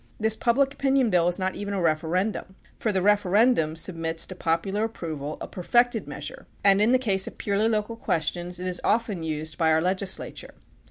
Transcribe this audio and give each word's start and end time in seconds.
This 0.19 0.35
Public 0.35 0.73
Opinion 0.73 1.11
Bill 1.11 1.27
is 1.27 1.37
not 1.37 1.53
even 1.53 1.75
a 1.75 1.79
referendum, 1.79 2.55
for 2.79 2.91
the 2.91 3.03
referendum 3.03 3.75
sub 3.75 3.97
mits 3.97 4.25
to 4.25 4.33
popular 4.33 4.83
approval 4.83 5.37
a 5.39 5.47
perfected 5.47 6.07
measure, 6.07 6.47
and 6.63 6.81
in 6.81 6.91
the 6.91 6.97
case 6.97 7.27
of 7.27 7.37
purely 7.37 7.69
local 7.69 7.95
questions 7.95 8.59
it 8.59 8.65
is 8.65 8.81
often 8.83 9.21
used 9.21 9.59
by 9.59 9.71
our 9.71 9.79
legislature. 9.79 10.55